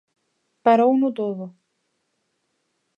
[0.65, 1.45] Parouno todo.